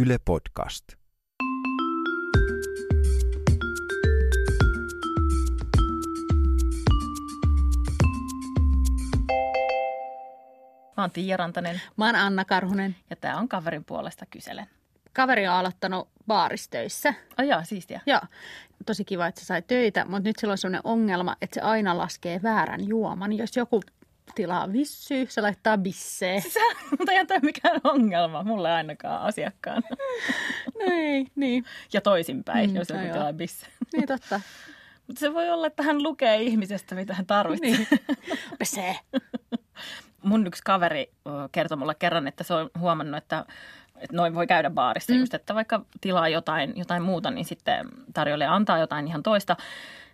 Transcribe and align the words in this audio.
Yle 0.00 0.18
Podcast. 0.24 0.84
Mä 10.96 11.02
oon 11.02 11.10
Tiia 11.10 11.36
Rantanen 11.36 11.80
Mä 11.96 12.06
oon 12.06 12.16
Anna 12.16 12.44
Karhunen. 12.44 12.96
ja 13.10 13.16
tää 13.16 13.36
on 13.36 13.48
kaverin 13.48 13.84
puolesta 13.84 14.26
kyselen. 14.30 14.66
Kaveri 15.12 15.48
on 15.48 15.54
aloittanut 15.54 16.08
baaristöissä. 16.26 17.14
Oh 17.38 17.44
joo, 17.44 17.60
siistiä. 17.64 18.00
Joo, 18.06 18.20
tosi 18.86 19.04
kiva, 19.04 19.26
että 19.26 19.40
se 19.40 19.46
sai 19.46 19.62
töitä, 19.62 20.04
mutta 20.04 20.28
nyt 20.28 20.36
sillä 20.38 20.52
on 20.52 20.58
sellainen 20.58 20.80
ongelma, 20.84 21.36
että 21.42 21.54
se 21.54 21.60
aina 21.60 21.98
laskee 21.98 22.40
väärän 22.42 22.88
juoman. 22.88 23.32
Jos 23.32 23.56
joku 23.56 23.80
tilaa 24.38 24.72
vissyä, 24.72 25.24
se 25.28 25.40
laittaa 25.40 25.78
bissee. 25.78 26.40
Sä, 26.40 26.60
mutta 26.98 27.12
ei 27.12 27.26
tämä 27.26 27.40
mikään 27.42 27.80
ongelma, 27.84 28.42
mulle 28.42 28.72
ainakaan 28.72 29.22
asiakkaan. 29.22 29.82
No 30.78 30.84
ei, 30.90 31.26
niin. 31.36 31.64
Ja 31.92 32.00
toisinpäin, 32.00 32.70
Mm, 32.70 32.76
jos 32.76 32.88
joku 32.88 33.02
tilaa 33.12 33.32
bisse. 33.32 33.66
Niin 33.92 34.06
totta. 34.06 34.40
Mutta 35.06 35.20
se 35.20 35.34
voi 35.34 35.50
olla, 35.50 35.66
että 35.66 35.82
hän 35.82 36.02
lukee 36.02 36.42
ihmisestä, 36.42 36.94
mitä 36.94 37.14
hän 37.14 37.26
tarvitsee. 37.26 37.70
Niin. 37.70 37.86
Bissee. 38.58 38.96
Mun 40.22 40.46
yksi 40.46 40.62
kaveri 40.64 41.10
kertoi 41.52 41.78
mulle 41.78 41.94
kerran, 41.94 42.28
että 42.28 42.44
se 42.44 42.54
on 42.54 42.70
huomannut, 42.78 43.18
että, 43.18 43.44
että 43.96 44.16
noin 44.16 44.34
voi 44.34 44.46
käydä 44.46 44.70
baarissa 44.70 45.12
mm. 45.12 45.18
just, 45.18 45.34
että 45.34 45.54
vaikka 45.54 45.84
tilaa 46.00 46.28
jotain, 46.28 46.72
jotain 46.76 47.02
muuta, 47.02 47.30
niin 47.30 47.44
sitten 47.44 47.88
tarjoilija 48.14 48.54
antaa 48.54 48.78
jotain 48.78 49.08
ihan 49.08 49.22
toista. 49.22 49.56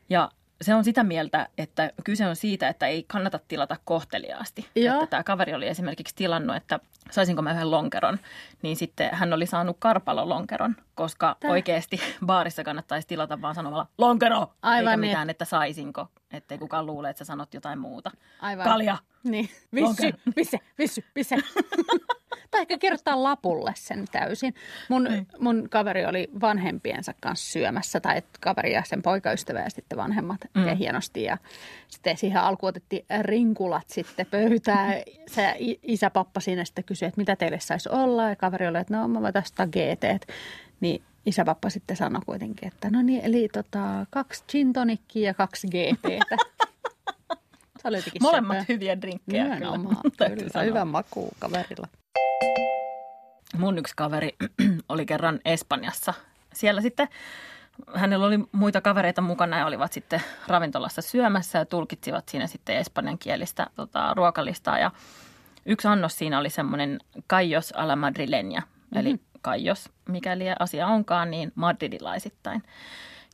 Ja 0.09 0.31
se 0.63 0.75
on 0.75 0.85
sitä 0.85 1.03
mieltä, 1.05 1.49
että 1.59 1.91
kyse 2.05 2.27
on 2.27 2.37
siitä, 2.37 2.69
että 2.69 2.87
ei 2.87 3.03
kannata 3.03 3.41
tilata 3.49 3.77
kohteliaasti. 3.85 4.69
Joo. 4.77 4.95
Että 4.95 5.07
tämä 5.07 5.25
kaveri 5.25 5.55
oli 5.55 5.69
esimerkiksi 5.69 6.15
tilannut, 6.15 6.57
että 6.57 6.81
saisinko 7.11 7.43
mä 7.43 7.53
yhden 7.53 7.71
lonkeron, 7.71 8.19
niin 8.63 8.77
sitten 8.77 9.11
hän 9.13 9.33
oli 9.33 9.47
saanut 9.47 9.77
karpalolonkeron, 9.79 10.77
koska 10.95 11.37
Tää. 11.41 11.51
oikeasti 11.51 12.01
baarissa 12.27 12.65
kannattaisi 12.65 13.09
tilata 13.09 13.43
vaan 13.43 13.55
sanomalla 13.55 13.87
lonkero, 13.99 14.53
Aivan 14.63 14.93
eikä 14.93 14.97
niin. 14.97 15.11
mitään, 15.11 15.31
että 15.31 15.45
saisinko, 15.45 16.09
ettei 16.33 16.59
kukaan 16.59 16.87
luule, 16.87 17.11
että 17.11 17.19
sä 17.19 17.25
sanot 17.25 17.55
jotain 17.55 17.79
muuta. 17.79 18.11
Aivan. 18.41 18.65
Kalja. 18.65 18.97
Niin. 19.25 19.49
Vissy, 19.75 20.13
visse, 20.37 20.59
vissy, 20.79 21.05
visse. 21.17 21.37
tai 22.51 22.61
ehkä 22.61 22.79
kirjoittaa 22.79 23.23
lapulle 23.23 23.73
sen 23.77 24.05
täysin. 24.13 24.55
Mun, 24.89 25.05
Niin. 25.05 25.27
mun 25.39 25.69
kaveri 25.71 26.07
oli 26.07 26.29
vanhempiensa 26.41 27.15
kanssa 27.21 27.53
syömässä, 27.53 28.01
tai 28.01 28.23
kaveri 28.41 28.73
ja 28.73 28.83
sen 28.87 29.03
poikaystävä 29.03 29.61
ja 29.61 29.71
sitten 29.71 29.99
vanhemmat 29.99 30.41
Mm. 30.55 30.63
mm. 30.63 30.77
hienosti. 30.77 31.23
Ja 31.23 31.39
sitten 31.89 32.17
siihen 32.17 32.41
alkuun 32.41 32.69
otettiin 32.69 33.05
rinkulat 33.23 33.89
sitten 33.91 34.27
pöytään. 34.31 34.95
Se 35.27 35.55
i- 35.61 35.81
isäpappa 35.83 36.41
siinä 36.41 36.65
sitten 36.65 36.85
kysyi, 36.85 37.09
että 37.09 37.21
mitä 37.21 37.37
teille 37.37 37.61
saisi 37.61 37.89
olla. 37.89 38.29
Ja 38.29 38.37
kaveri 38.37 38.67
oli, 38.67 38.79
että 38.79 38.97
no 38.97 39.09
mä 39.09 39.23
voin 39.23 39.33
tästä 39.33 39.67
GT. 39.67 40.27
Niin 40.81 41.03
isäpappa 41.27 41.71
sitten 41.71 41.97
sanoi 41.97 42.23
kuitenkin, 42.27 42.69
että 42.69 42.91
no 42.91 43.03
niin, 43.03 43.21
eli 43.25 43.49
tota, 43.53 44.07
kaksi 44.11 44.45
gin 44.49 44.73
tonickia 44.73 45.27
ja 45.27 45.35
kaksi 45.35 45.67
GTtä. 45.67 46.37
Jotenkin 47.85 48.23
Molemmat 48.23 48.59
söpö. 48.59 48.73
hyviä 48.73 49.01
drinkkejä 49.01 49.45
Nimenomaan, 49.45 49.97
kyllä. 50.39 50.63
Hyvä 50.63 50.85
maku 50.85 51.31
kaverilla. 51.39 51.89
Mun 53.57 53.79
yksi 53.79 53.95
kaveri 53.97 54.35
oli 54.89 55.07
kerran 55.07 55.41
Espanjassa. 55.45 56.15
Siellä 56.53 56.81
sitten 56.81 57.09
hänellä 57.95 58.27
oli 58.27 58.39
muita 58.53 58.81
kavereita 58.81 59.21
mukana 59.21 59.59
ja 59.59 59.67
olivat 59.67 59.93
sitten 59.93 60.23
ravintolassa 60.47 61.03
syömässä 61.03 61.59
ja 61.59 61.65
tulkitsivat 61.65 62.29
siinä 62.29 62.47
sitten 62.47 62.77
espanjankielistä 62.77 63.67
tota, 63.75 64.15
ruokalistaa. 64.15 64.79
Ja 64.79 64.91
yksi 65.67 65.89
annos 65.89 66.19
siinä 66.19 66.39
oli 66.39 66.51
semmoinen 66.51 66.99
Kaios 67.27 67.73
a 67.77 67.89
la 67.89 67.95
madrileña, 67.95 68.61
mm-hmm. 68.61 68.99
eli 69.01 69.21
Kaios, 69.41 69.91
mikäli 70.09 70.45
asia 70.59 70.87
onkaan, 70.87 71.31
niin 71.31 71.53
madridilaisittain. 71.55 72.63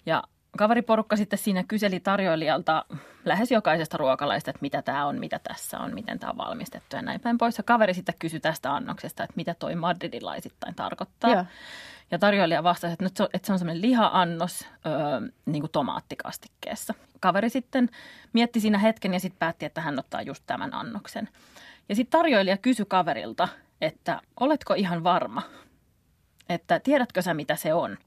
Ja 0.07 0.23
kaveriporukka 0.61 1.17
sitten 1.17 1.39
siinä 1.39 1.65
kyseli 1.69 2.01
tarjoilijalta 2.01 2.85
lähes 3.25 3.51
jokaisesta 3.51 3.97
ruokalaista, 3.97 4.51
että 4.51 4.61
mitä 4.61 4.83
tämä 4.83 5.07
on, 5.07 5.19
mitä 5.19 5.39
tässä 5.39 5.79
on, 5.79 5.95
miten 5.95 6.19
tämä 6.19 6.31
on 6.31 6.37
valmistettu 6.37 6.97
ja 6.97 7.03
näin 7.03 7.21
päin 7.21 7.39
pois. 7.39 7.59
Ja 7.59 7.65
kaveri 7.65 7.95
sitten 7.95 8.15
kysyi 8.19 8.41
tästä 8.41 8.75
annoksesta, 8.75 9.25
että 9.25 9.37
mitä 9.37 9.55
toi 9.55 9.75
madridilaisittain 9.75 10.75
tarkoittaa. 10.75 11.31
Joo. 11.31 11.45
Ja 12.11 12.19
tarjoilija 12.19 12.63
vastasi, 12.63 12.93
että, 12.93 13.05
nyt 13.05 13.17
se 13.17 13.23
on, 13.23 13.29
että 13.33 13.47
se 13.47 13.53
on 13.53 13.59
semmoinen 13.59 13.83
liha-annos 13.83 14.69
öö, 14.87 14.93
niin 15.47 15.63
kuin 15.63 15.71
tomaattikastikkeessa. 15.73 16.95
Kaveri 17.21 17.51
sitten 17.51 17.89
mietti 18.33 18.61
siinä 18.61 18.79
hetken 18.79 19.15
ja 19.15 19.21
sitten 19.21 19.39
päätti, 19.39 19.67
että 19.67 19.81
hän 19.81 19.99
ottaa 19.99 20.23
just 20.23 20.43
tämän 20.47 20.75
annoksen. 20.75 21.29
Ja 21.89 21.95
sitten 21.95 22.19
tarjoilija 22.19 22.57
kysyi 22.57 22.87
kaverilta, 22.89 23.49
että 23.81 24.21
oletko 24.41 24.75
ihan 24.75 25.05
varma, 25.05 25.43
että 26.49 26.81
tiedätkö 26.81 27.23
sä 27.23 27.35
mitä 27.35 27.57
se 27.57 27.75
on? 27.75 27.99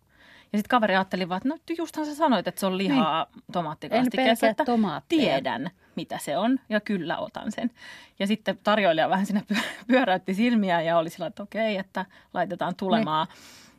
Ja 0.53 0.59
sitten 0.59 0.69
kaveri 0.69 0.95
ajatteli 0.95 1.29
vaan, 1.29 1.37
että 1.37 1.49
no 1.49 1.57
justhan 1.77 2.05
sä 2.05 2.15
sanoit, 2.15 2.47
että 2.47 2.59
se 2.59 2.65
on 2.65 2.77
lihaa 2.77 3.23
niin. 3.23 3.43
En 3.47 3.53
tomaattikastikkeessa, 3.53 4.41
pelkää 4.41 4.49
että 4.51 4.65
tomaatteja. 4.65 5.21
tiedän 5.21 5.71
mitä 5.95 6.17
se 6.17 6.37
on 6.37 6.59
ja 6.69 6.81
kyllä 6.81 7.17
otan 7.17 7.51
sen. 7.51 7.71
Ja 8.19 8.27
sitten 8.27 8.59
tarjoilija 8.63 9.09
vähän 9.09 9.25
siinä 9.25 9.41
pyö- 9.47 9.63
pyöräytti 9.87 10.33
silmiä 10.33 10.81
ja 10.81 10.97
oli 10.97 11.09
sillä, 11.09 11.27
että 11.27 11.43
okei, 11.43 11.77
että 11.77 12.05
laitetaan 12.33 12.75
tulemaan. 12.75 13.27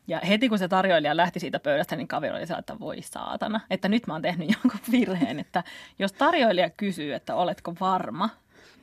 Ja 0.06 0.20
heti 0.28 0.48
kun 0.48 0.58
se 0.58 0.68
tarjoilija 0.68 1.16
lähti 1.16 1.40
siitä 1.40 1.60
pöydästä, 1.60 1.96
niin 1.96 2.08
kaveri 2.08 2.36
oli 2.36 2.58
että 2.58 2.80
voi 2.80 3.02
saatana, 3.02 3.60
että 3.70 3.88
nyt 3.88 4.06
mä 4.06 4.12
oon 4.12 4.22
tehnyt 4.22 4.48
jonkun 4.62 4.80
virheen, 4.92 5.40
että 5.40 5.64
jos 5.98 6.12
tarjoilija 6.12 6.70
kysyy, 6.70 7.14
että 7.14 7.34
oletko 7.34 7.74
varma, 7.80 8.28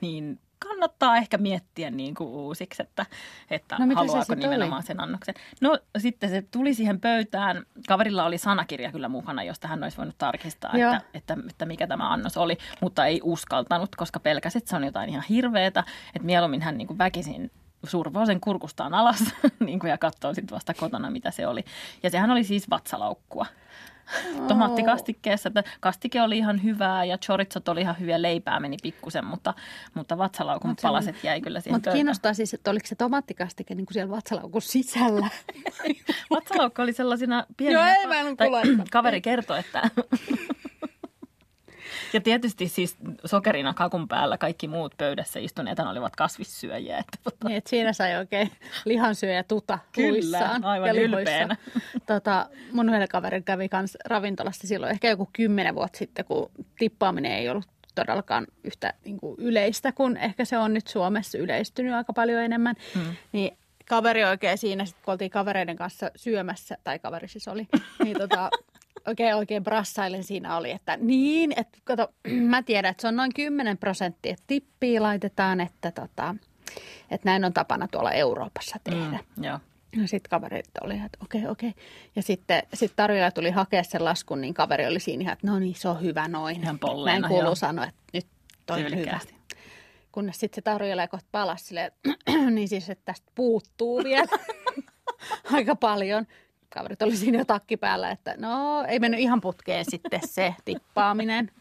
niin 0.02 0.40
kannattaa 0.68 1.18
ehkä 1.18 1.38
miettiä 1.38 1.90
niin 1.92 2.16
kuin 2.16 2.30
uusiksi, 2.30 2.82
että, 2.84 3.06
että 3.50 3.78
No, 3.80 3.96
haluaako 3.96 4.36
nimenomaan 4.36 4.74
oli? 4.74 4.84
sen 4.84 5.00
annoksen. 5.00 5.36
No 5.62 5.80
sitten 5.98 6.30
se 6.30 6.44
tuli 6.52 6.74
siihen 6.74 7.00
pöydään. 7.00 7.64
Kaverilla 7.88 8.26
oli 8.26 8.38
sanakirja 8.38 8.92
kyllä 8.92 9.10
mukana, 9.10 9.44
josta 9.44 9.68
hän 9.68 9.84
olisi 9.84 9.98
voinut 9.98 10.18
tarkistaa, 10.18 10.78
Joo. 10.78 10.94
että, 10.94 11.08
että, 11.14 11.38
että 11.50 11.66
mikä 11.66 11.88
tämä 11.88 12.12
annos 12.12 12.38
oli, 12.38 12.58
mutta 12.82 13.06
ei 13.06 13.22
uskaltanut, 13.24 13.96
koska 13.96 14.20
pelkäsi, 14.20 14.58
että 14.58 14.70
se 14.70 14.76
on 14.76 14.84
jotain 14.84 15.10
ihan 15.10 15.24
hirveetä. 15.30 15.84
Että 16.16 16.26
mieluummin 16.26 16.62
hän 16.62 16.78
niin 16.78 16.88
kuin 16.88 16.98
väkisin 16.98 17.52
survoo 17.84 18.26
sen 18.26 18.42
kurkustaan 18.42 18.94
alas 18.94 19.24
niin 19.66 19.80
kuin, 19.80 19.90
ja 19.90 19.98
katsoo 19.98 20.34
sitten 20.34 20.56
vasta 20.56 20.74
kotona, 20.74 21.12
mitä 21.12 21.32
se 21.32 21.48
oli. 21.48 21.66
Ja 22.04 22.10
sehän 22.10 22.32
oli 22.32 22.44
siis 22.44 22.70
vatsalaukkua. 22.70 23.46
Tomaattikastikkeessa, 24.48 25.48
että 25.50 25.64
kastike 25.80 26.22
oli 26.22 26.38
ihan 26.38 26.64
hyvää 26.64 27.06
ja 27.06 27.18
choritsot 27.18 27.68
oli 27.68 27.82
ihan 27.82 28.00
hyviä, 28.00 28.22
leipää 28.22 28.60
meni 28.60 28.78
pikkusen, 28.84 29.26
mutta, 29.26 29.54
mutta 29.94 30.18
vatsalaukun 30.18 30.70
Mut 30.70 30.80
on- 30.80 30.82
palaset 30.82 31.24
jäi 31.24 31.42
kyllä 31.42 31.62
siihen 31.62 31.76
Mutta 31.76 31.92
kiinnostaa 31.92 32.34
siis, 32.34 32.54
että 32.54 32.72
oliko 32.72 32.88
se 32.88 32.96
tomaattikastike 32.96 33.76
niin 33.76 33.86
kuin 33.86 33.94
siellä 33.94 34.16
vatsalaukun 34.16 34.62
sisällä. 34.62 35.28
Vatsalaukka 36.30 36.84
oli 36.84 36.94
sellaisina 36.94 37.46
pieninä. 37.58 37.80
Joo, 37.90 38.00
ei, 38.00 38.08
mä 38.08 38.16
en 38.16 38.38
tai. 38.38 38.50
Kaveri 38.92 39.22
kertoi, 39.22 39.60
että... 39.60 39.82
Ja 42.14 42.22
tietysti 42.22 42.68
siis 42.68 42.98
sokerina 43.26 43.74
kakun 43.74 44.08
päällä 44.08 44.38
kaikki 44.38 44.68
muut 44.68 44.94
pöydässä 44.98 45.40
istuneet 45.40 45.80
olivat 45.80 46.16
kasvissyöjiä. 46.16 46.98
Että 46.98 47.18
tota, 47.24 47.48
niin, 47.48 47.58
että 47.58 47.70
siinä 47.70 47.94
sai 47.94 48.16
oikein 48.16 48.52
lihansyöjä 48.86 49.44
tuta 49.44 49.80
Kyllä, 49.92 50.60
aivan 50.64 50.88
ja 50.88 51.02
ylpeänä. 51.02 51.56
Tota, 52.06 52.50
mun 52.72 52.90
yhden 52.90 53.08
kaverin 53.08 53.44
kävi 53.44 53.70
kans 53.70 53.98
ravintolassa 54.06 54.68
silloin 54.68 54.92
ehkä 54.92 55.10
joku 55.10 55.30
kymmenen 55.34 55.76
vuotta 55.76 55.98
sitten, 55.98 56.26
kun 56.26 56.52
tippaaminen 56.80 57.32
ei 57.32 57.50
ollut 57.50 57.68
todellakaan 57.96 58.48
yhtä 58.64 58.94
niin 59.06 59.20
kuin 59.20 59.36
yleistä, 59.38 59.92
kun 59.92 60.18
ehkä 60.18 60.46
se 60.46 60.58
on 60.58 60.74
nyt 60.74 60.88
Suomessa 60.88 61.38
yleistynyt 61.38 61.94
aika 61.94 62.14
paljon 62.14 62.44
enemmän. 62.44 62.76
Mm. 62.96 63.16
Niin 63.32 63.58
kaveri 63.90 64.24
oikein 64.24 64.58
siinä, 64.58 64.86
sit, 64.86 64.96
kun 65.06 65.12
oltiin 65.12 65.32
kavereiden 65.32 65.76
kanssa 65.76 66.12
syömässä, 66.16 66.78
tai 66.84 67.00
kaveri 67.00 67.28
siis 67.28 67.48
oli, 67.48 67.68
niin 68.04 68.18
tota, 68.18 68.50
oikein, 69.08 69.36
oikein 69.36 69.64
brassailen 69.64 70.24
siinä 70.24 70.58
oli, 70.58 70.72
että 70.72 70.98
niin, 70.98 71.54
että 71.56 71.80
kato, 71.84 72.14
mä 72.50 72.64
tiedän, 72.64 72.92
että 72.92 73.02
se 73.02 73.08
on 73.08 73.16
noin 73.16 73.34
10 73.36 73.78
prosenttia, 73.78 74.32
että 74.32 74.44
tippiä 74.48 75.02
laitetaan, 75.02 75.62
että, 75.62 75.92
tota, 75.92 76.36
että 77.12 77.30
näin 77.30 77.46
on 77.46 77.54
tapana 77.54 77.88
tuolla 77.88 78.12
Euroopassa 78.12 78.80
tehdä. 78.84 79.20
mm, 79.36 79.44
joo. 79.44 79.60
No 79.96 80.08
sitten 80.08 80.30
kaverit 80.30 80.66
oli, 80.84 80.94
että 80.94 81.18
okei, 81.24 81.48
okei. 81.48 81.74
Ja 82.16 82.22
sitten 82.22 82.64
sit 82.74 82.94
tarjoilija 82.96 83.32
tuli 83.32 83.52
hakea 83.52 83.84
sen 83.84 84.06
laskun, 84.06 84.42
niin 84.42 84.54
kaveri 84.54 84.88
oli 84.88 85.00
siinä 85.00 85.22
ihan, 85.22 85.34
että 85.34 85.48
no 85.48 85.60
niin, 85.60 85.76
se 85.76 85.88
on 85.90 86.02
hyvä 86.02 86.28
noin. 86.28 86.64
Ihan 86.64 86.80
polleena, 86.80 87.20
Näin 87.20 87.30
kuuluu 87.30 87.48
joo. 87.48 87.56
sanoa, 87.56 87.86
että 87.86 88.02
nyt 88.14 88.28
toi 88.66 88.86
on 88.86 88.98
hyvä. 88.98 89.20
Kunnes 90.12 90.40
sitten 90.40 90.56
se 90.56 90.62
tarjoilija 90.62 91.08
kohta 91.08 91.28
palasi 91.32 91.66
silleen, 91.66 91.92
niin 92.56 92.68
siis, 92.68 92.90
että 92.90 93.06
tästä 93.06 93.32
puuttuu 93.36 94.04
vielä 94.04 94.28
aika 95.54 95.76
paljon. 95.76 96.28
Kaverit 96.74 97.02
oli 97.02 97.16
siinä 97.18 97.38
jo 97.38 97.46
takki 97.46 97.78
päällä, 97.78 98.12
että 98.12 98.36
no 98.38 98.84
ei 98.88 99.00
mennyt 99.00 99.20
ihan 99.20 99.42
putkeen 99.42 99.86
sitten 99.90 100.20
se 100.26 100.56
tippaaminen. 100.66 101.52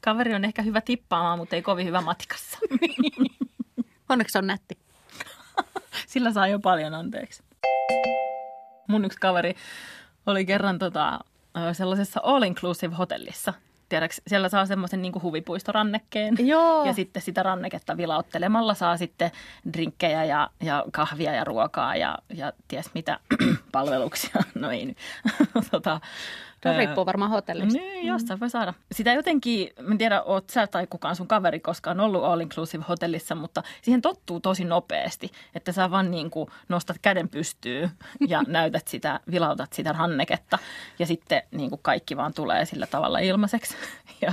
Kaveri 0.00 0.34
on 0.34 0.44
ehkä 0.44 0.62
hyvä 0.62 0.80
tippaamaan, 0.80 1.38
mutta 1.38 1.56
ei 1.56 1.62
kovin 1.62 1.86
hyvä 1.86 2.00
matikassa. 2.00 2.58
Onneksi 4.08 4.38
on 4.38 4.46
nätti. 4.46 4.78
Sillä 6.06 6.32
saa 6.32 6.48
jo 6.48 6.58
paljon 6.58 6.94
anteeksi. 6.94 7.42
Mun 8.88 9.04
yksi 9.04 9.18
kaveri 9.18 9.54
oli 10.26 10.46
kerran 10.46 10.78
tota, 10.78 11.18
sellaisessa 11.72 12.20
all-inclusive 12.20 12.94
hotellissa. 12.94 13.54
Tiedäks, 13.88 14.22
siellä 14.26 14.48
saa 14.48 14.66
semmoisen 14.66 15.02
niin 15.02 15.22
huvipuistorannekkeen. 15.22 16.34
Joo. 16.38 16.84
Ja 16.84 16.92
sitten 16.92 17.22
sitä 17.22 17.42
ranneketta 17.42 17.96
vilauttelemalla 17.96 18.74
saa 18.74 18.96
sitten 18.96 19.30
drinkkejä 19.72 20.24
ja, 20.24 20.50
ja 20.62 20.84
kahvia 20.92 21.32
ja 21.32 21.44
ruokaa 21.44 21.96
ja, 21.96 22.18
ja 22.34 22.52
ties 22.68 22.94
mitä 22.94 23.18
palveluksia. 23.72 24.42
No 24.54 24.70
ei 24.70 24.86
nyt. 24.86 24.96
tota, 25.70 26.00
Ää, 26.64 26.76
riippuu 26.76 27.06
varmaan 27.06 27.30
hotellista. 27.30 27.80
Niin, 27.80 28.06
jostain 28.06 28.40
voi 28.40 28.50
saada. 28.50 28.74
Sitä 28.92 29.12
jotenkin, 29.12 29.70
mä 29.82 29.92
en 29.92 29.98
tiedä, 29.98 30.22
oot 30.22 30.50
sä 30.50 30.66
tai 30.66 30.86
kukaan 30.86 31.16
sun 31.16 31.28
kaveri 31.28 31.60
koskaan 31.60 32.00
ollut 32.00 32.24
all 32.24 32.40
inclusive 32.40 32.84
hotellissa, 32.88 33.34
mutta 33.34 33.62
siihen 33.82 34.02
tottuu 34.02 34.40
tosi 34.40 34.64
nopeasti, 34.64 35.30
että 35.54 35.72
sä 35.72 35.90
vaan 35.90 36.10
niin 36.10 36.30
kuin 36.30 36.48
nostat 36.68 36.96
käden 37.02 37.28
pystyyn 37.28 37.90
ja 38.28 38.42
näytät 38.46 38.88
sitä, 38.88 39.20
vilautat 39.30 39.72
sitä 39.72 39.92
ranneketta 39.92 40.58
ja 40.98 41.06
sitten 41.06 41.42
niin 41.50 41.70
kuin 41.70 41.80
kaikki 41.82 42.16
vaan 42.16 42.34
tulee 42.34 42.64
sillä 42.64 42.86
tavalla 42.86 43.18
ilmaiseksi. 43.18 43.76
Ja 44.20 44.32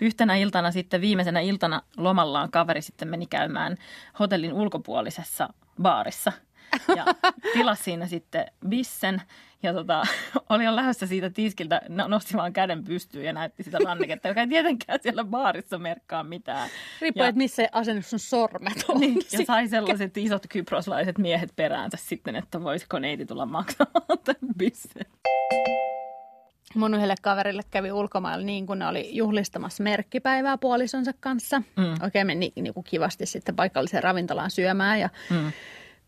yhtenä 0.00 0.36
iltana 0.36 0.70
sitten, 0.70 1.00
viimeisenä 1.00 1.40
iltana 1.40 1.82
lomallaan 1.96 2.50
kaveri 2.50 2.82
sitten 2.82 3.08
meni 3.08 3.26
käymään 3.26 3.76
hotellin 4.18 4.52
ulkopuolisessa 4.52 5.48
baarissa 5.82 6.32
ja 6.96 7.04
tilasi 7.52 7.82
siinä 7.82 8.06
sitten 8.06 8.46
bissen 8.68 9.22
ja 9.62 9.72
tota, 9.72 10.02
oli 10.50 10.64
jo 10.64 10.76
lähdössä 10.76 11.06
siitä 11.06 11.30
tiskiltä, 11.30 11.80
no- 11.88 12.08
nosti 12.08 12.34
vaan 12.34 12.52
käden 12.52 12.84
pystyyn 12.84 13.24
ja 13.24 13.32
näytti 13.32 13.62
sitä 13.62 13.78
ranneketta, 13.84 14.28
joka 14.28 14.40
ei 14.40 14.46
tietenkään 14.46 14.98
siellä 15.02 15.24
baarissa 15.24 15.78
merkkaa 15.78 16.24
mitään. 16.24 16.68
Riippuu, 17.00 17.22
että 17.24 17.38
missä 17.38 17.68
asennus 17.72 18.10
sun 18.10 18.18
sormet 18.18 18.84
on. 18.88 19.00
Niin, 19.00 19.22
ja 19.32 19.44
sai 19.46 19.68
sellaiset 19.68 20.16
isot 20.16 20.46
kyproslaiset 20.48 21.18
miehet 21.18 21.52
peräänsä 21.56 21.98
sitten, 22.00 22.36
että 22.36 22.62
voisiko 22.62 22.98
neiti 22.98 23.26
tulla 23.26 23.46
maksamaan 23.46 24.18
tämän 24.24 24.54
bissen. 24.58 25.06
Mun 26.74 26.94
yhdelle 26.94 27.14
kaverille 27.22 27.62
kävi 27.70 27.92
ulkomailla 27.92 28.44
niin, 28.46 28.66
kun 28.66 28.78
ne 28.78 28.86
oli 28.86 29.16
juhlistamassa 29.16 29.82
merkkipäivää 29.82 30.58
puolisonsa 30.58 31.12
kanssa. 31.20 31.58
Mm. 31.76 31.94
Oikein 32.02 32.26
meni 32.26 32.52
niin 32.56 32.74
kuin 32.74 32.84
kivasti 32.84 33.26
sitten 33.26 33.56
paikalliseen 33.56 34.02
ravintolaan 34.02 34.50
syömään 34.50 35.00
ja 35.00 35.08
Mm. 35.30 35.52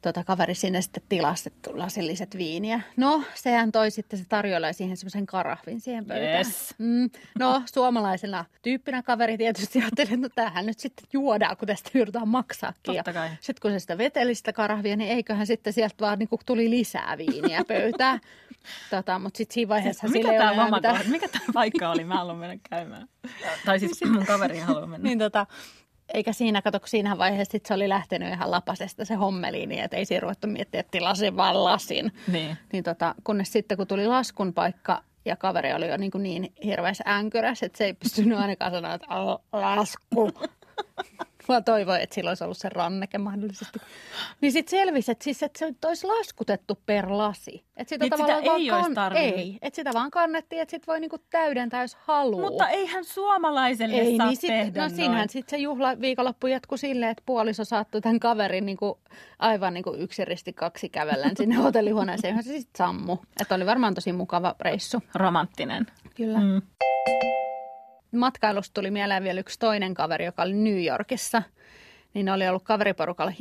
Tota, 0.04 0.24
kaveri 0.24 0.54
sinne 0.54 0.82
sitten 0.82 1.02
tilasi 1.08 1.52
lasilliset 1.72 2.36
viiniä. 2.36 2.80
No, 2.96 3.22
sehän 3.34 3.72
toi 3.72 3.90
sitten, 3.90 4.18
se 4.18 4.24
tarjoilee 4.28 4.72
siihen 4.72 4.96
semmoisen 4.96 5.26
karahvin 5.26 5.80
siihen 5.80 6.04
pöytään. 6.04 6.36
Yes. 6.36 6.74
Mm, 6.78 7.10
no, 7.38 7.62
suomalaisena 7.74 8.44
tyyppinä 8.62 9.02
kaveri 9.02 9.38
tietysti 9.38 9.80
ajatteli, 9.80 10.08
että 10.14 10.16
no 10.16 10.28
tämähän 10.34 10.66
nyt 10.66 10.78
sitten 10.78 11.06
juodaan, 11.12 11.56
kun 11.56 11.68
tästä 11.68 11.90
yritetään 11.94 12.28
maksaakin. 12.28 12.80
Totta 12.82 13.12
kai. 13.12 13.28
Sitten 13.40 13.60
kun 13.62 13.70
se 13.70 13.78
sitä 13.78 13.98
veteli 13.98 14.34
sitä 14.34 14.52
karahvia, 14.52 14.96
niin 14.96 15.10
eiköhän 15.10 15.46
sitten 15.46 15.72
sieltä 15.72 15.94
vaan 16.00 16.18
niin 16.18 16.28
tuli 16.46 16.70
lisää 16.70 17.18
viiniä 17.18 17.64
pöytään. 17.68 18.20
tota, 18.90 19.18
mutta 19.18 19.38
sitten 19.38 19.54
siinä 19.54 19.68
vaiheessa 19.68 20.08
sillä 20.08 20.28
Mikä 20.32 20.38
tämä 20.38 20.64
loma, 20.64 20.76
mitään- 20.76 21.10
mikä 21.10 21.28
tämä 21.28 21.44
paikka 21.54 21.90
oli? 21.90 22.04
Mä 22.04 22.14
haluan 22.14 22.36
mennä 22.36 22.58
käymään. 22.70 23.08
Tai 23.66 23.80
siis 23.80 24.04
mun 24.04 24.26
kaveri 24.26 24.58
haluaa 24.58 24.86
mennä. 24.86 25.08
Niin 25.08 25.18
tota, 25.18 25.46
eikä 26.14 26.32
siinä, 26.32 26.62
kato, 26.62 26.80
kun 26.80 26.88
siinä 26.88 27.18
vaiheessa 27.18 27.52
sit 27.52 27.66
se 27.66 27.74
oli 27.74 27.88
lähtenyt 27.88 28.32
ihan 28.32 28.50
lapasesta 28.50 29.04
se 29.04 29.14
hommeliin, 29.14 29.68
niin 29.68 29.84
että 29.84 29.96
ei 29.96 30.04
siinä 30.04 30.20
ruvettu 30.20 30.46
miettiä, 30.46 30.80
että 30.80 30.90
tilasin 30.90 31.36
vaan 31.36 31.64
lasin. 31.64 32.12
Niin. 32.32 32.56
Niin 32.72 32.84
tota, 32.84 33.14
kunnes 33.24 33.52
sitten, 33.52 33.76
kun 33.76 33.86
tuli 33.86 34.06
laskun 34.06 34.52
paikka 34.54 35.02
ja 35.24 35.36
kaveri 35.36 35.72
oli 35.74 35.88
jo 35.88 35.96
niin, 35.96 36.10
niin 36.22 36.52
hirveässä 36.64 37.04
änkyrässä, 37.06 37.66
että 37.66 37.78
se 37.78 37.84
ei 37.84 37.94
pystynyt 37.94 38.38
ainakaan 38.38 38.70
sanoa, 38.72 38.94
että 38.94 39.06
"Al- 39.08 39.38
lasku. 39.52 40.32
Mä 41.48 41.60
toivoin, 41.60 42.00
että 42.00 42.14
sillä 42.14 42.30
olisi 42.30 42.44
ollut 42.44 42.56
se 42.56 42.68
ranneke 42.68 43.18
mahdollisesti. 43.18 43.78
Niin 44.40 44.52
sitten 44.52 44.78
selvisi, 44.78 45.12
että, 45.12 45.24
siis, 45.24 45.42
että 45.42 45.58
se 45.58 45.74
olisi 45.86 46.06
laskutettu 46.06 46.78
per 46.86 47.06
lasi. 47.08 47.64
Että 47.76 47.88
sitä, 47.88 48.04
Niin, 48.04 48.12
sitä 48.16 48.32
vaan 48.32 48.60
ei 48.60 48.70
olisi 48.70 48.94
tarvinnut. 48.94 49.38
Ei, 49.38 49.58
että 49.62 49.76
sitä 49.76 49.92
vaan 49.92 50.10
kannettiin, 50.10 50.62
että 50.62 50.70
sit 50.70 50.86
voi 50.86 51.00
niinku 51.00 51.18
täydentää, 51.30 51.82
jos 51.82 51.94
haluaa. 51.94 52.50
Mutta 52.50 52.68
eihän 52.68 53.04
suomalaiselle 53.04 53.96
Ei, 53.96 54.16
saa 54.16 54.26
niin 54.26 54.36
sit, 54.36 54.50
tehdä 54.50 54.82
no 54.82 54.88
siinähän 54.88 55.16
noin. 55.16 55.28
sitten 55.28 55.58
se 55.58 55.62
juhla 55.62 56.00
viikonloppu 56.00 56.46
jatkui 56.46 56.78
silleen, 56.78 57.10
että 57.10 57.22
puoliso 57.26 57.64
saattoi 57.64 58.00
tämän 58.00 58.20
kaverin 58.20 58.66
niin 58.66 58.76
kuin, 58.76 58.94
aivan 59.38 59.74
niin 59.74 59.84
kuin 59.84 60.00
yksi 60.00 60.24
risti 60.24 60.52
kaksi 60.52 60.88
kävellen 60.88 61.36
sinne 61.36 61.54
hotellihuoneeseen, 61.64 62.32
johon 62.32 62.44
se 62.44 62.58
sitten 62.58 62.86
sammu. 62.86 63.16
Että 63.40 63.54
oli 63.54 63.66
varmaan 63.66 63.94
tosi 63.94 64.12
mukava 64.12 64.54
reissu. 64.60 65.02
Romanttinen. 65.14 65.86
Kyllä. 66.16 66.40
Mm. 66.40 66.62
Matkailusta 68.14 68.74
tuli 68.74 68.90
mieleen 68.90 69.24
vielä 69.24 69.40
yksi 69.40 69.58
toinen 69.58 69.94
kaveri, 69.94 70.24
joka 70.24 70.42
oli 70.42 70.52
New 70.52 70.84
Yorkissa. 70.84 71.42
Niin 72.14 72.28
oli 72.28 72.48
ollut 72.48 72.62
kaveriporukalla 72.62 73.32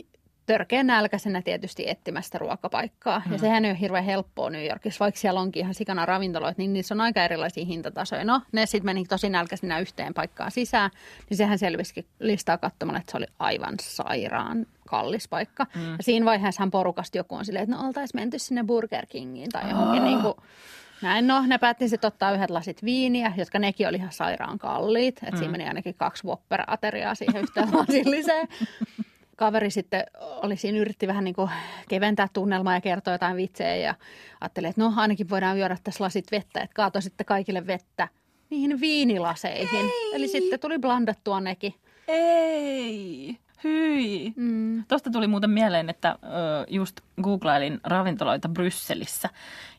törkeän 0.46 0.88
nälkäisenä 0.88 1.42
tietysti 1.42 1.90
etsimästä 1.90 2.38
ruokapaikkaa. 2.38 3.22
Ja 3.32 3.38
sehän 3.38 3.66
ei 3.66 3.72
ole 3.72 3.80
hirveän 3.80 4.04
helppoa 4.04 4.50
New 4.50 4.68
Yorkissa, 4.68 5.00
vaikka 5.00 5.20
siellä 5.22 5.40
onkin 5.40 5.60
ihan 5.60 5.74
sikana 5.74 6.06
ravintoloita, 6.06 6.56
niin 6.58 6.74
niissä 6.74 6.94
on 6.96 7.02
aika 7.02 7.24
erilaisia 7.24 7.66
hintatasoja. 7.66 8.26
No, 8.26 8.42
ne 8.52 8.66
sitten 8.66 8.86
meni 8.86 9.06
tosi 9.06 9.30
nälkäisenä 9.30 9.80
yhteen 9.80 10.14
paikkaan 10.14 10.52
sisään, 10.52 10.92
niin 11.30 11.38
sehän 11.38 11.60
selvisikin 11.60 12.06
listaa 12.20 12.58
katsomalla, 12.58 13.00
että 13.00 13.12
se 13.12 13.18
oli 13.18 13.28
aivan 13.40 13.76
sairaan 13.82 14.66
kallis 14.88 15.28
paikka. 15.28 15.66
Mm. 15.76 15.92
Ja 15.92 16.04
siinä 16.04 16.26
vaiheessa 16.26 16.68
porukasta 16.72 17.18
joku 17.18 17.36
on 17.36 17.46
silleen, 17.46 17.64
että 17.64 17.76
no 17.76 17.88
oltaisiin 17.88 18.22
menty 18.22 18.40
sinne 18.40 18.64
Burger 18.64 19.06
Kingiin 19.06 19.50
tai 19.50 19.70
johonkin 19.70 20.02
oh. 20.02 20.08
niin 20.08 20.22
kuin, 20.22 20.34
näin, 21.04 21.28
no 21.28 21.44
ne 21.48 21.58
päätti 21.58 21.90
sitten 21.90 22.08
ottaa 22.08 22.32
yhdet 22.32 22.50
lasit 22.50 22.84
viiniä, 22.84 23.34
jotka 23.38 23.60
nekin 23.60 23.88
oli 23.88 23.98
ihan 23.98 24.12
sairaan 24.12 24.60
kalliit. 24.60 25.18
Että 25.18 25.32
mm. 25.32 25.38
siinä 25.38 25.52
meni 25.52 25.68
ainakin 25.68 25.96
kaksi 25.96 26.24
Whopper-ateriaa 26.28 27.16
siihen 27.16 27.44
yhteen 27.44 27.68
lasilliseen. 27.78 28.48
Kaveri 29.36 29.72
sitten 29.72 30.04
oli 30.20 30.58
siinä, 30.58 30.78
yritti 30.78 31.08
vähän 31.08 31.24
niin 31.24 31.36
kuin 31.36 31.50
keventää 31.90 32.28
tunnelmaa 32.34 32.74
ja 32.74 32.82
kertoa 32.82 33.14
jotain 33.14 33.38
vitsejä 33.38 33.76
ja 33.76 33.96
ajatteli, 34.42 34.68
että 34.68 34.82
no 34.82 34.94
ainakin 34.96 35.30
voidaan 35.30 35.60
juoda 35.60 35.78
tässä 35.84 36.04
lasit 36.04 36.32
vettä, 36.32 36.62
että 36.62 36.74
kaatoi 36.74 37.02
sitten 37.02 37.26
kaikille 37.26 37.68
vettä 37.68 38.08
niihin 38.50 38.82
viinilaseihin. 38.82 39.86
Ei. 39.86 40.12
Eli 40.14 40.28
sitten 40.28 40.60
tuli 40.60 40.80
blandattua 40.80 41.42
nekin. 41.42 41.74
Ei, 42.08 43.38
hyi. 43.64 44.34
Mm. 44.36 44.63
Tuosta 44.88 45.12
tuli 45.12 45.28
muuten 45.28 45.50
mieleen, 45.50 45.90
että 45.90 46.16
just 46.68 47.02
googlailin 47.22 47.80
ravintoloita 47.84 48.50
Brysselissä 48.50 49.30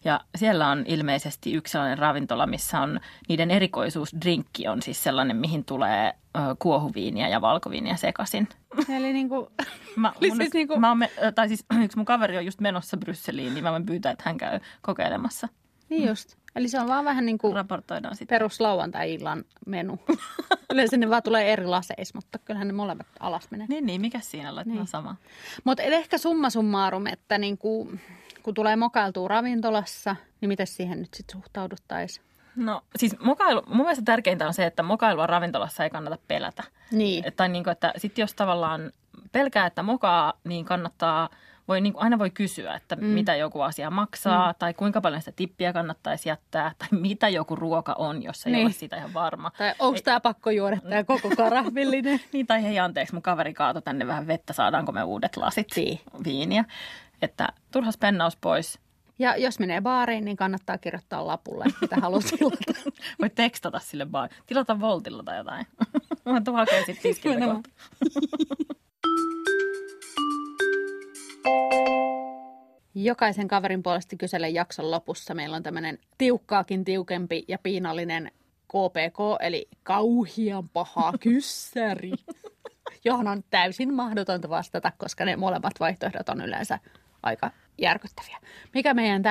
ja 0.05 0.21
siellä 0.37 0.69
on 0.69 0.85
ilmeisesti 0.87 1.53
yksi 1.53 1.73
sellainen 1.73 1.99
ravintola, 1.99 2.47
missä 2.47 2.81
on 2.81 3.01
niiden 3.29 3.51
erikoisuusdrinkki 3.51 4.69
on 4.69 4.83
siis 4.83 5.03
sellainen, 5.03 5.37
mihin 5.37 5.65
tulee 5.65 6.15
kuohuviiniä 6.59 7.29
ja 7.29 7.41
valkoviiniä 7.41 7.97
sekaisin. 7.97 8.49
Eli 8.89 9.13
niin 9.13 9.29
kuin, 9.29 9.47
Mä, 9.97 10.13
mun, 10.29 10.37
siis 10.37 10.53
niinku- 10.53 10.79
mä 10.79 10.89
oon, 10.89 10.99
tai 11.35 11.49
siis 11.49 11.67
yksi 11.85 11.97
mun 11.97 12.07
kaveri 12.07 12.39
on 12.39 12.45
just 12.45 12.61
menossa 12.61 12.97
Brysseliin, 12.97 13.55
niin 13.55 13.65
mä 13.65 13.73
voin 13.73 13.87
pyytää, 13.87 14.13
että 14.13 14.25
hän 14.27 14.39
käy 14.39 14.61
kokeilemassa. 14.83 15.49
Niin 15.89 16.09
just. 16.09 16.37
Eli 16.57 16.69
se 16.69 16.81
on 16.81 16.89
vaan 16.89 17.05
vähän 17.05 17.27
niin 17.27 17.39
kuin 17.39 17.55
Raportoidaan 17.55 18.17
sitten. 18.17 18.35
perus 18.37 18.61
lauantai-illan 18.61 19.45
menu. 19.67 19.99
Yleensä 20.73 20.97
ne 20.97 21.11
vaan 21.11 21.23
tulee 21.23 21.53
eri 21.53 21.67
laseissa, 21.67 22.19
mutta 22.19 22.39
kyllähän 22.39 22.67
ne 22.67 22.73
molemmat 22.73 23.07
alas 23.21 23.51
menee. 23.51 23.67
Niin, 23.71 23.87
niin, 23.87 24.01
mikä 24.01 24.21
siinä 24.21 24.55
laittaa 24.55 24.75
Niin. 24.77 24.87
sama? 24.87 25.17
Mutta 25.65 25.83
ehkä 25.83 26.19
summa 26.19 26.51
summarum, 26.51 27.07
että 27.07 27.39
niin 27.39 27.59
kuin, 27.59 28.01
kun 28.43 28.55
tulee 28.55 28.77
mokailtua 28.77 29.29
ravintolassa, 29.29 30.17
niin 30.41 30.49
miten 30.49 30.67
siihen 30.67 30.99
nyt 30.99 31.15
sitten 31.15 31.33
suhtauduttaisiin? 31.41 32.27
No 32.57 32.83
siis 32.97 33.17
mokailu, 33.21 33.63
mun 33.67 33.77
mielestä 33.77 34.05
tärkeintä 34.05 34.47
on 34.47 34.55
se, 34.55 34.67
että 34.67 34.83
mokailua 34.83 35.27
ravintolassa 35.27 35.85
ei 35.85 35.91
kannata 35.91 36.19
pelätä. 36.29 36.63
Niin. 36.91 37.25
Tai 37.37 37.49
niin 37.49 37.65
kuin, 37.65 37.73
että 37.73 37.93
sitten 37.97 38.23
jos 38.23 38.35
tavallaan 38.35 38.93
pelkää, 39.33 39.67
että 39.67 39.83
mokaa, 39.83 40.33
niin 40.45 40.65
kannattaa, 40.65 41.29
voi, 41.69 41.81
niin 41.81 41.93
kuin 41.93 42.03
aina 42.03 42.19
voi 42.19 42.31
kysyä, 42.31 42.75
että 42.75 42.97
mm. 42.97 43.05
mitä 43.05 43.37
joku 43.37 43.61
asia 43.61 43.91
maksaa, 43.91 44.53
mm. 44.53 44.57
tai 44.59 44.75
kuinka 44.75 45.01
paljon 45.01 45.23
sitä 45.23 45.33
tippiä 45.37 45.73
kannattaisi 45.73 46.29
jättää, 46.29 46.73
tai 46.79 46.89
mitä 46.91 47.29
joku 47.29 47.57
ruoka 47.57 47.95
on, 47.99 48.23
jos 48.23 48.47
ei 48.47 48.53
Niin. 48.53 48.67
ole 48.67 48.73
siitä 48.73 48.97
ihan 48.97 49.15
varma. 49.15 49.51
Tai 49.59 49.75
onko 49.79 50.01
tämä 50.05 50.21
pakko 50.21 50.51
juoda 50.51 50.77
tämä 50.81 51.05
koko 51.05 51.29
karahvillinen? 51.37 52.21
Niin, 52.33 52.47
tai 52.47 52.63
hei 52.63 52.79
anteeksi, 52.79 53.15
mun 53.15 53.23
kaveri 53.23 53.55
kaatoi 53.55 53.83
tänne 53.83 54.07
vähän 54.07 54.27
vettä, 54.27 54.53
saadaanko 54.53 54.93
me 54.93 55.03
uudet 55.03 55.37
lasit 55.37 55.67
Niin. 55.77 56.01
viiniä. 56.25 56.65
Että 57.23 57.49
turha 57.71 57.91
spennaus 57.93 58.37
pois. 58.37 58.79
Ja 59.19 59.37
jos 59.37 59.59
menee 59.59 59.81
baariin, 59.81 60.25
niin 60.25 60.37
kannattaa 60.37 60.79
kirjoittaa 60.79 61.27
lapulle, 61.27 61.65
mitä 61.81 61.97
haluat 61.97 62.25
tilata. 62.39 62.91
Voit 63.21 63.35
tekstata 63.35 63.79
sille 63.79 64.13
vaan, 64.13 64.29
tilata 64.47 64.81
Voltilla 64.81 65.23
tai 65.23 65.37
jotain. 65.37 65.67
Mä 66.25 66.41
tuon 66.41 66.57
hakee 66.57 66.79
sitten 66.85 67.03
tiskiltä 67.03 67.35
Nimenomaan. 67.39 67.63
kohta. 67.63 68.75
Jokaisen 72.95 73.49
kaverin 73.49 73.83
puolesta 73.83 74.17
kyselen 74.17 74.55
jakson 74.55 74.91
lopussa. 74.91 75.35
Meillä 75.35 75.57
on 75.57 75.63
tämmöinen 75.63 75.99
tiukkaakin 76.19 76.85
tiukempi 76.85 77.45
ja 77.49 77.59
piinallinen 77.59 78.31
KPK, 78.69 79.19
eli 79.41 79.69
kauhian 79.83 80.69
paha 80.69 81.13
kyssäri, 81.21 82.13
johon 83.05 83.29
on 83.29 83.45
täysin 83.51 83.95
mahdotonta 83.95 84.49
vastata, 84.49 84.93
koska 84.99 85.25
ne 85.25 85.37
molemmat 85.37 85.81
vaihtoehdot 85.81 86.29
on 86.29 86.41
yleensä 86.41 86.79
aika 87.23 87.51
järkyttäviä. 87.79 88.39
Mikä 88.75 88.95
meidän 88.95 89.23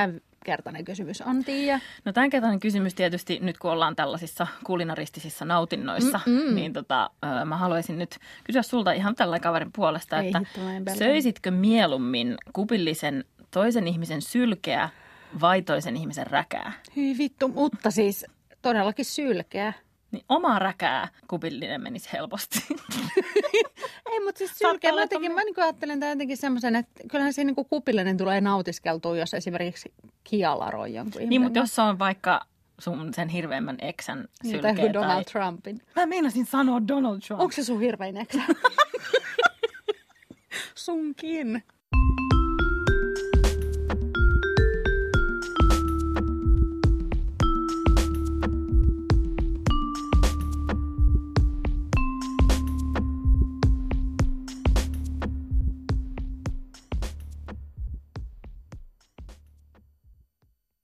tämänkertainen 0.43 0.85
kysymys 0.85 1.21
on, 1.21 1.43
Tiia? 1.43 1.79
No 2.05 2.13
tämänkertainen 2.13 2.59
kysymys 2.59 2.93
tietysti 2.93 3.39
nyt 3.41 3.57
kun 3.57 3.71
ollaan 3.71 3.95
tällaisissa 3.95 4.47
kulinaristisissa 4.63 5.45
nautinnoissa, 5.45 6.19
Mm-mm. 6.25 6.55
niin 6.55 6.73
tota, 6.73 7.09
mä 7.45 7.57
haluaisin 7.57 8.00
nyt 8.00 8.17
kysyä 8.43 8.62
sulta 8.62 8.91
ihan 8.91 9.15
tällä 9.15 9.39
kaverin 9.39 9.71
puolesta, 9.75 10.19
Ei 10.19 10.27
että 10.27 10.41
söisitkö 10.97 11.51
mieluummin 11.51 12.38
kupillisen 12.53 13.25
toisen 13.51 13.88
ihmisen 13.88 14.21
sylkeä 14.21 14.89
vai 15.41 15.62
toisen 15.62 15.97
ihmisen 15.97 16.27
räkää? 16.27 16.73
Hyi 16.95 17.17
vittu, 17.17 17.47
mutta 17.47 17.91
siis 17.91 18.25
todellakin 18.62 19.05
sylkeä. 19.05 19.73
niin 20.12 20.25
oma 20.29 20.59
räkää 20.59 21.07
kupillinen 21.27 21.81
menisi 21.81 22.09
helposti. 22.13 22.59
Ei, 24.12 24.19
mutta 24.19 24.38
siis 24.38 24.57
sylkeä. 24.57 24.93
Mä, 24.93 25.01
jotenkin, 25.01 25.31
mä 25.31 25.43
niin 25.43 25.55
ajattelen 25.57 26.00
tämän 26.00 26.12
jotenkin 26.12 26.38
semmoisen, 26.38 26.75
että 26.75 27.03
kyllähän 27.12 27.33
siinä 27.33 27.51
niin 27.57 27.65
kupillinen 27.69 28.17
tulee 28.17 28.41
nautiskeltua, 28.41 29.17
jos 29.17 29.33
esimerkiksi 29.33 29.93
kialaroi 30.23 30.93
jonkun 30.93 31.21
niin, 31.29 31.41
mutta 31.41 31.59
jos 31.59 31.75
se 31.75 31.81
on 31.81 31.99
vaikka 31.99 32.45
sun 32.79 33.13
sen 33.13 33.29
hirveimmän 33.29 33.77
eksän 33.79 34.27
Niin, 34.43 34.51
sylkeä 34.51 34.73
tai 34.73 34.83
tai... 34.83 34.93
Donald 34.93 35.23
Trumpin. 35.23 35.81
Mä 35.95 36.05
meinasin 36.05 36.45
sanoa 36.45 36.87
Donald 36.87 37.19
Trump. 37.19 37.41
Onko 37.41 37.51
se 37.51 37.63
sun 37.63 37.79
hirvein 37.79 38.17
eksä? 38.17 38.41
Sunkin. 40.75 41.63